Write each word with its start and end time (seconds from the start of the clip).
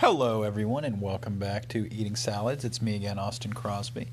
Hello, 0.00 0.42
everyone, 0.42 0.84
and 0.84 1.00
welcome 1.00 1.38
back 1.38 1.68
to 1.68 1.90
Eating 1.90 2.16
Salads. 2.16 2.66
It's 2.66 2.82
me 2.82 2.96
again, 2.96 3.18
Austin 3.18 3.54
Crosby. 3.54 4.08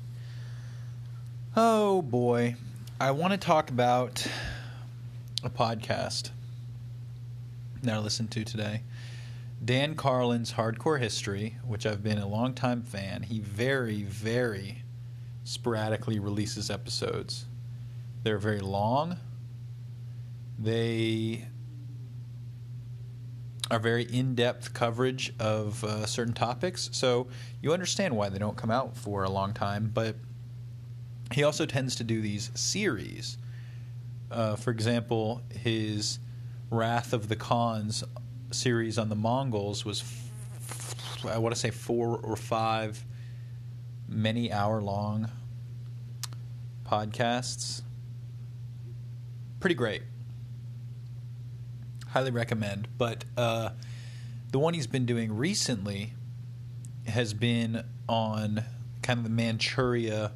Oh 1.54 2.00
boy, 2.00 2.56
I 2.98 3.10
want 3.10 3.32
to 3.32 3.38
talk 3.38 3.68
about 3.68 4.26
a 5.42 5.50
podcast 5.50 6.30
that 7.82 7.94
I 7.96 7.98
listened 7.98 8.30
to 8.30 8.44
today. 8.44 8.80
Dan 9.62 9.94
Carlin's 9.94 10.54
Hardcore 10.54 10.98
History, 11.00 11.58
which 11.62 11.84
I've 11.84 12.02
been 12.02 12.16
a 12.16 12.26
long-time 12.26 12.80
fan. 12.80 13.22
He 13.22 13.40
very, 13.40 14.04
very 14.04 14.84
sporadically 15.44 16.18
releases 16.18 16.70
episodes. 16.70 17.44
They're 18.22 18.38
very 18.38 18.60
long. 18.60 19.18
They 20.58 21.44
are 23.74 23.78
very 23.80 24.04
in-depth 24.04 24.72
coverage 24.72 25.32
of 25.40 25.82
uh, 25.82 26.06
certain 26.06 26.32
topics, 26.32 26.88
so 26.92 27.26
you 27.60 27.72
understand 27.72 28.16
why 28.16 28.28
they 28.28 28.38
don't 28.38 28.56
come 28.56 28.70
out 28.70 28.96
for 28.96 29.24
a 29.24 29.30
long 29.30 29.52
time. 29.52 29.90
But 29.92 30.16
he 31.32 31.42
also 31.42 31.66
tends 31.66 31.96
to 31.96 32.04
do 32.04 32.20
these 32.20 32.52
series. 32.54 33.36
Uh, 34.30 34.54
for 34.54 34.70
example, 34.70 35.42
his 35.50 36.20
Wrath 36.70 37.12
of 37.12 37.28
the 37.28 37.36
Khans 37.36 38.04
series 38.52 38.96
on 38.96 39.08
the 39.08 39.16
Mongols 39.16 39.84
was, 39.84 40.02
f- 40.02 41.24
I 41.26 41.38
want 41.38 41.54
to 41.54 41.60
say, 41.60 41.70
four 41.70 42.18
or 42.18 42.36
five 42.36 43.04
many 44.08 44.52
hour 44.52 44.80
long 44.80 45.28
podcasts. 46.86 47.82
Pretty 49.58 49.74
great 49.74 50.02
highly 52.14 52.30
recommend. 52.30 52.86
But 52.96 53.24
uh, 53.36 53.70
the 54.52 54.60
one 54.60 54.72
he's 54.72 54.86
been 54.86 55.04
doing 55.04 55.36
recently 55.36 56.12
has 57.08 57.34
been 57.34 57.84
on 58.08 58.62
kind 59.02 59.18
of 59.18 59.24
the 59.24 59.30
Manchuria 59.30 60.30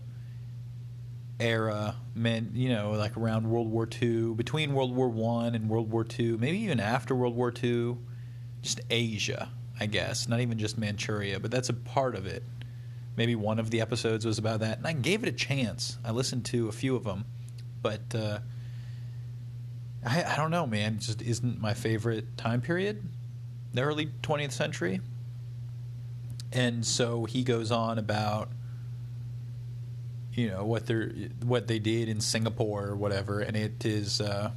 era, 1.38 1.94
man, 2.16 2.50
you 2.54 2.68
know, 2.70 2.90
like 2.90 3.16
around 3.16 3.48
World 3.48 3.70
War 3.70 3.88
II, 4.02 4.34
between 4.34 4.74
World 4.74 4.94
War 4.94 5.08
One 5.08 5.54
and 5.54 5.70
World 5.70 5.88
War 5.88 6.04
II, 6.18 6.36
maybe 6.36 6.58
even 6.58 6.80
after 6.80 7.14
World 7.14 7.36
War 7.36 7.54
II, 7.62 7.96
just 8.60 8.80
Asia, 8.90 9.48
I 9.78 9.86
guess, 9.86 10.26
not 10.26 10.40
even 10.40 10.58
just 10.58 10.78
Manchuria, 10.78 11.38
but 11.38 11.52
that's 11.52 11.68
a 11.68 11.74
part 11.74 12.16
of 12.16 12.26
it. 12.26 12.42
Maybe 13.16 13.36
one 13.36 13.60
of 13.60 13.70
the 13.70 13.80
episodes 13.80 14.26
was 14.26 14.38
about 14.38 14.60
that, 14.60 14.78
and 14.78 14.86
I 14.86 14.94
gave 14.94 15.22
it 15.22 15.28
a 15.28 15.32
chance. 15.32 15.96
I 16.04 16.10
listened 16.10 16.44
to 16.46 16.66
a 16.66 16.72
few 16.72 16.96
of 16.96 17.04
them, 17.04 17.24
but. 17.82 18.12
Uh, 18.12 18.38
I, 20.04 20.24
I 20.24 20.36
don't 20.36 20.50
know, 20.50 20.66
man. 20.66 20.94
It 20.94 21.00
just 21.00 21.22
isn't 21.22 21.60
my 21.60 21.74
favorite 21.74 22.36
time 22.36 22.60
period, 22.60 23.02
the 23.72 23.82
early 23.82 24.10
20th 24.22 24.52
century. 24.52 25.00
And 26.52 26.84
so 26.86 27.24
he 27.24 27.42
goes 27.42 27.70
on 27.70 27.98
about 27.98 28.50
you 30.38 30.48
know 30.48 30.64
what 30.64 30.86
they're 30.86 31.10
what 31.44 31.66
they 31.66 31.80
did 31.80 32.08
in 32.08 32.20
Singapore 32.20 32.86
or 32.86 32.96
whatever, 32.96 33.40
and 33.40 33.56
it 33.56 33.84
is 33.84 34.20
uh, 34.20 34.52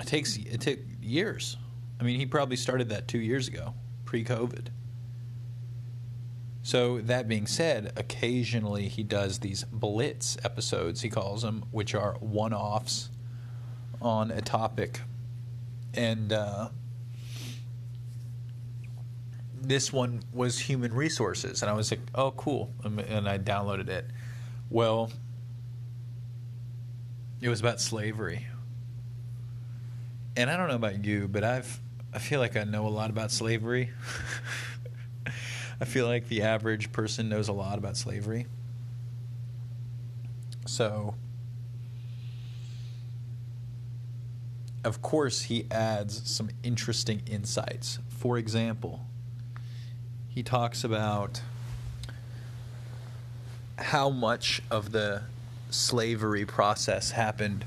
it 0.00 0.06
takes 0.06 0.36
it 0.36 0.60
took 0.60 0.80
years. 1.00 1.56
I 2.00 2.02
mean, 2.02 2.18
he 2.18 2.26
probably 2.26 2.56
started 2.56 2.88
that 2.88 3.06
two 3.06 3.20
years 3.20 3.46
ago, 3.46 3.72
pre-COVID. 4.04 4.66
So, 6.66 6.98
that 7.02 7.28
being 7.28 7.46
said, 7.46 7.92
occasionally 7.94 8.88
he 8.88 9.04
does 9.04 9.38
these 9.38 9.62
blitz 9.70 10.36
episodes, 10.42 11.02
he 11.02 11.08
calls 11.08 11.42
them, 11.42 11.64
which 11.70 11.94
are 11.94 12.14
one 12.14 12.52
offs 12.52 13.08
on 14.02 14.32
a 14.32 14.40
topic. 14.40 14.98
And 15.94 16.32
uh, 16.32 16.70
this 19.54 19.92
one 19.92 20.24
was 20.32 20.58
human 20.58 20.92
resources. 20.92 21.62
And 21.62 21.70
I 21.70 21.74
was 21.74 21.92
like, 21.92 22.00
oh, 22.16 22.32
cool. 22.32 22.72
And 22.82 23.28
I 23.28 23.38
downloaded 23.38 23.88
it. 23.88 24.06
Well, 24.68 25.12
it 27.40 27.48
was 27.48 27.60
about 27.60 27.80
slavery. 27.80 28.44
And 30.36 30.50
I 30.50 30.56
don't 30.56 30.66
know 30.66 30.74
about 30.74 31.04
you, 31.04 31.28
but 31.28 31.44
I've 31.44 31.78
I 32.12 32.18
feel 32.18 32.40
like 32.40 32.56
I 32.56 32.64
know 32.64 32.88
a 32.88 32.90
lot 32.90 33.10
about 33.10 33.30
slavery. 33.30 33.90
I 35.80 35.84
feel 35.84 36.06
like 36.06 36.28
the 36.28 36.42
average 36.42 36.92
person 36.92 37.28
knows 37.28 37.48
a 37.48 37.52
lot 37.52 37.76
about 37.78 37.96
slavery. 37.96 38.46
So, 40.66 41.14
of 44.84 45.02
course, 45.02 45.42
he 45.42 45.66
adds 45.70 46.28
some 46.30 46.50
interesting 46.62 47.22
insights. 47.26 47.98
For 48.08 48.38
example, 48.38 49.06
he 50.28 50.42
talks 50.42 50.82
about 50.82 51.42
how 53.76 54.08
much 54.08 54.62
of 54.70 54.92
the 54.92 55.22
slavery 55.70 56.46
process 56.46 57.10
happened 57.10 57.64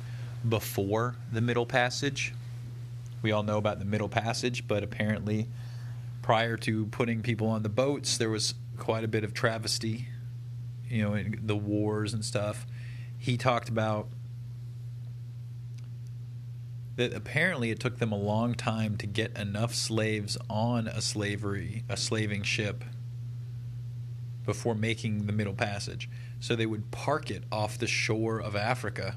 before 0.48 1.16
the 1.32 1.42
Middle 1.42 1.66
Passage. 1.66 2.34
We 3.22 3.32
all 3.32 3.44
know 3.44 3.58
about 3.58 3.80
the 3.80 3.86
Middle 3.86 4.10
Passage, 4.10 4.68
but 4.68 4.84
apparently 4.84 5.48
prior 6.30 6.56
to 6.56 6.86
putting 6.86 7.24
people 7.24 7.48
on 7.48 7.64
the 7.64 7.70
boats, 7.70 8.16
there 8.20 8.30
was 8.30 8.54
quite 8.78 9.04
a 9.04 9.08
bit 9.08 9.24
of 9.24 9.34
travesty, 9.34 10.08
you 10.88 11.02
know, 11.02 11.16
in 11.16 11.40
the 11.42 11.56
wars 11.56 12.14
and 12.14 12.24
stuff. 12.24 12.68
He 13.18 13.36
talked 13.36 13.68
about 13.68 14.10
that 16.98 17.16
apparently 17.16 17.72
it 17.72 17.80
took 17.80 17.98
them 17.98 18.12
a 18.12 18.16
long 18.16 18.54
time 18.54 18.96
to 18.98 19.08
get 19.08 19.36
enough 19.40 19.74
slaves 19.74 20.38
on 20.48 20.88
a 20.88 21.02
slavery 21.02 21.84
a 21.90 21.98
slaving 21.98 22.44
ship 22.44 22.84
before 24.46 24.76
making 24.76 25.26
the 25.26 25.34
middle 25.34 25.56
passage 25.56 26.08
so 26.40 26.56
they 26.56 26.68
would 26.68 26.92
park 26.92 27.32
it 27.32 27.44
off 27.52 27.76
the 27.80 27.88
shore 27.88 28.38
of 28.40 28.56
africa 28.56 29.16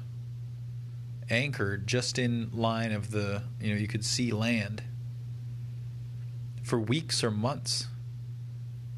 anchored 1.29 1.85
just 1.85 2.17
in 2.17 2.49
line 2.51 2.91
of 2.91 3.11
the 3.11 3.43
you 3.61 3.71
know 3.71 3.79
you 3.79 3.87
could 3.87 4.03
see 4.03 4.31
land 4.31 4.81
for 6.63 6.79
weeks 6.79 7.23
or 7.23 7.29
months. 7.29 7.87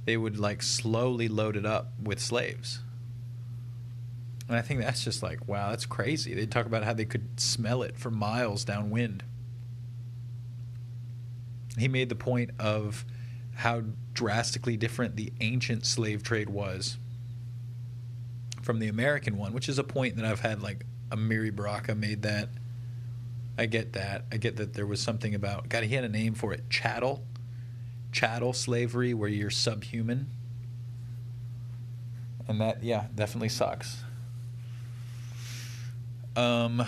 They 0.06 0.16
would 0.16 0.38
like 0.38 0.62
slowly 0.62 1.28
load 1.28 1.58
it 1.58 1.66
up 1.66 1.94
with 2.02 2.20
slaves. 2.20 2.80
And 4.48 4.56
I 4.56 4.62
think 4.62 4.80
that's 4.80 5.04
just 5.04 5.24
like, 5.24 5.48
wow, 5.48 5.72
that's 5.72 5.88
crazy. 5.88 6.36
They 6.36 6.46
talk 6.46 6.68
about 6.68 6.84
how 6.84 6.94
they 6.94 7.06
could 7.06 7.40
smell 7.40 7.82
it 7.82 7.98
for 7.98 8.12
miles 8.12 8.64
downwind. 8.64 9.24
He 11.78 11.88
made 11.88 12.10
the 12.10 12.16
point 12.16 12.52
of 12.60 13.04
how 13.56 13.84
drastically 14.14 14.78
different 14.78 15.16
the 15.16 15.34
ancient 15.42 15.86
slave 15.86 16.22
trade 16.22 16.50
was 16.50 16.98
from 18.62 18.80
the 18.80 18.88
American 18.88 19.38
one, 19.38 19.54
which 19.54 19.68
is 19.68 19.80
a 19.80 19.84
point 19.84 20.16
that 20.18 20.26
I've 20.26 20.42
had 20.42 20.62
like 20.62 20.86
Amiri 21.10 21.54
Baraka 21.54 21.96
made 21.96 22.22
that. 22.22 22.50
I 23.58 23.66
get 23.66 23.94
that. 23.94 24.26
I 24.32 24.38
get 24.38 24.58
that 24.58 24.74
there 24.74 24.86
was 24.86 25.02
something 25.02 25.34
about 25.34 25.70
God, 25.70 25.84
he 25.84 25.96
had 25.96 26.04
a 26.04 26.10
name 26.10 26.36
for 26.36 26.54
it, 26.54 26.70
chattel 26.70 27.24
chattel 28.16 28.54
slavery 28.54 29.14
where 29.14 29.28
you're 29.28 29.50
subhuman. 29.50 30.28
And 32.48 32.62
that, 32.62 32.82
yeah, 32.82 33.08
definitely 33.14 33.50
sucks. 33.50 34.06
Um, 36.38 36.86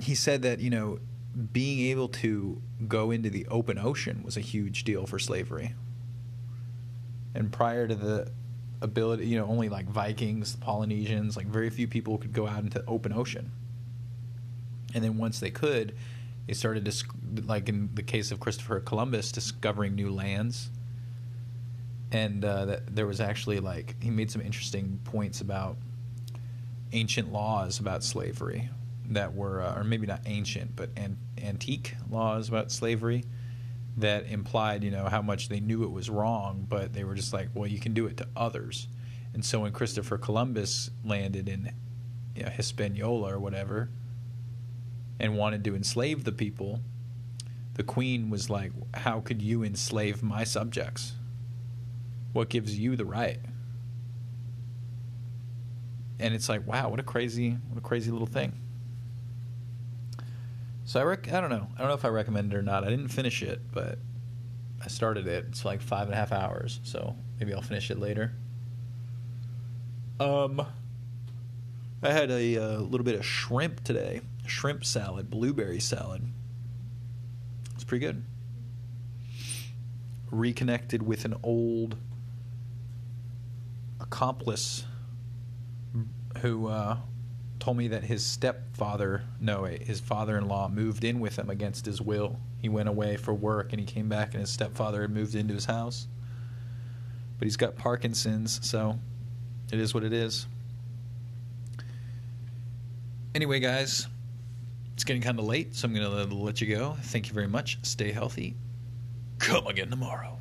he 0.00 0.16
said 0.16 0.42
that, 0.42 0.58
you 0.58 0.68
know, 0.68 0.98
being 1.52 1.78
able 1.90 2.08
to 2.08 2.60
go 2.88 3.12
into 3.12 3.30
the 3.30 3.46
open 3.46 3.78
ocean 3.78 4.24
was 4.24 4.36
a 4.36 4.40
huge 4.40 4.82
deal 4.82 5.06
for 5.06 5.20
slavery. 5.20 5.76
And 7.36 7.52
prior 7.52 7.86
to 7.86 7.94
the 7.94 8.32
ability, 8.80 9.28
you 9.28 9.38
know, 9.38 9.46
only 9.46 9.68
like 9.68 9.86
Vikings, 9.86 10.56
Polynesians, 10.56 11.36
like 11.36 11.46
very 11.46 11.70
few 11.70 11.86
people 11.86 12.18
could 12.18 12.32
go 12.32 12.48
out 12.48 12.64
into 12.64 12.82
open 12.88 13.12
ocean. 13.12 13.52
And 14.92 15.04
then 15.04 15.18
once 15.18 15.38
they 15.38 15.50
could, 15.50 15.94
they 16.48 16.54
started 16.54 16.86
to, 16.86 17.04
like 17.44 17.68
in 17.68 17.90
the 17.92 18.02
case 18.02 18.32
of 18.32 18.40
Christopher 18.40 18.80
Columbus, 18.80 19.30
discovering 19.30 19.94
new 19.94 20.10
lands. 20.10 20.70
And 22.10 22.42
uh, 22.42 22.64
that 22.64 22.96
there 22.96 23.06
was 23.06 23.20
actually 23.20 23.60
like 23.60 24.02
he 24.02 24.08
made 24.08 24.30
some 24.30 24.40
interesting 24.40 24.98
points 25.04 25.42
about 25.42 25.76
ancient 26.92 27.30
laws 27.30 27.80
about 27.80 28.02
slavery 28.02 28.70
that 29.10 29.34
were, 29.34 29.60
uh, 29.60 29.78
or 29.78 29.84
maybe 29.84 30.06
not 30.06 30.22
ancient, 30.24 30.74
but 30.74 30.88
an- 30.96 31.18
antique 31.36 31.94
laws 32.10 32.48
about 32.48 32.72
slavery 32.72 33.24
that 33.98 34.26
implied, 34.26 34.82
you 34.82 34.90
know, 34.90 35.04
how 35.04 35.20
much 35.20 35.50
they 35.50 35.60
knew 35.60 35.84
it 35.84 35.90
was 35.90 36.08
wrong, 36.08 36.64
but 36.66 36.94
they 36.94 37.04
were 37.04 37.14
just 37.14 37.34
like, 37.34 37.50
well, 37.52 37.66
you 37.66 37.78
can 37.78 37.92
do 37.92 38.06
it 38.06 38.16
to 38.16 38.28
others. 38.34 38.88
And 39.34 39.44
so 39.44 39.60
when 39.60 39.72
Christopher 39.72 40.16
Columbus 40.16 40.88
landed 41.04 41.46
in 41.46 41.70
you 42.34 42.44
know, 42.44 42.48
Hispaniola 42.48 43.34
or 43.34 43.38
whatever, 43.38 43.90
and 45.20 45.36
wanted 45.36 45.64
to 45.64 45.74
enslave 45.74 46.24
the 46.24 46.32
people, 46.32 46.80
the 47.74 47.82
queen 47.82 48.30
was 48.30 48.50
like, 48.50 48.72
How 48.94 49.20
could 49.20 49.42
you 49.42 49.62
enslave 49.62 50.22
my 50.22 50.44
subjects? 50.44 51.12
What 52.32 52.48
gives 52.48 52.78
you 52.78 52.96
the 52.96 53.04
right? 53.04 53.38
And 56.20 56.34
it's 56.34 56.48
like, 56.48 56.66
wow, 56.66 56.88
what 56.88 57.00
a 57.00 57.04
crazy, 57.04 57.50
what 57.68 57.78
a 57.78 57.80
crazy 57.80 58.10
little 58.10 58.26
thing. 58.26 58.52
So 60.84 61.00
I 61.00 61.04
rec- 61.04 61.32
I 61.32 61.40
don't 61.40 61.50
know. 61.50 61.68
I 61.76 61.78
don't 61.78 61.88
know 61.88 61.94
if 61.94 62.04
I 62.04 62.08
recommend 62.08 62.52
it 62.52 62.56
or 62.56 62.62
not. 62.62 62.82
I 62.82 62.90
didn't 62.90 63.08
finish 63.08 63.42
it, 63.42 63.60
but 63.72 63.98
I 64.82 64.88
started 64.88 65.26
it. 65.26 65.46
It's 65.48 65.64
like 65.64 65.80
five 65.82 66.06
and 66.06 66.14
a 66.14 66.16
half 66.16 66.32
hours, 66.32 66.80
so 66.82 67.14
maybe 67.38 67.52
I'll 67.52 67.62
finish 67.62 67.90
it 67.90 67.98
later. 67.98 68.32
Um, 70.18 70.64
I 72.02 72.10
had 72.10 72.30
a, 72.30 72.56
uh 72.56 72.78
little 72.80 73.04
bit 73.04 73.14
of 73.14 73.24
shrimp 73.24 73.84
today. 73.84 74.22
Shrimp 74.48 74.84
salad, 74.84 75.30
blueberry 75.30 75.80
salad. 75.80 76.22
It's 77.74 77.84
pretty 77.84 78.04
good. 78.04 78.24
Reconnected 80.30 81.02
with 81.02 81.24
an 81.24 81.34
old 81.42 81.96
accomplice 84.00 84.84
who 86.38 86.68
uh, 86.68 86.98
told 87.58 87.76
me 87.76 87.88
that 87.88 88.04
his 88.04 88.24
stepfather, 88.24 89.22
no, 89.40 89.64
his 89.64 90.00
father-in-law 90.00 90.68
moved 90.68 91.04
in 91.04 91.20
with 91.20 91.38
him 91.38 91.50
against 91.50 91.86
his 91.86 92.00
will. 92.00 92.38
He 92.60 92.68
went 92.68 92.88
away 92.88 93.16
for 93.16 93.32
work 93.32 93.72
and 93.72 93.80
he 93.80 93.86
came 93.86 94.08
back, 94.08 94.32
and 94.32 94.40
his 94.40 94.50
stepfather 94.50 95.02
had 95.02 95.10
moved 95.10 95.34
into 95.34 95.54
his 95.54 95.66
house. 95.66 96.06
But 97.38 97.46
he's 97.46 97.56
got 97.56 97.76
Parkinson's, 97.76 98.66
so 98.66 98.98
it 99.72 99.78
is 99.78 99.94
what 99.94 100.04
it 100.04 100.12
is. 100.12 100.46
Anyway, 103.34 103.60
guys, 103.60 104.08
it's 104.98 105.04
getting 105.04 105.22
kind 105.22 105.38
of 105.38 105.44
late, 105.44 105.76
so 105.76 105.86
I'm 105.86 105.94
going 105.94 106.28
to 106.28 106.34
let 106.34 106.60
you 106.60 106.76
go. 106.76 106.96
Thank 107.02 107.28
you 107.28 107.32
very 107.32 107.46
much. 107.46 107.78
Stay 107.82 108.10
healthy. 108.10 108.56
Come 109.38 109.68
again 109.68 109.90
tomorrow. 109.90 110.36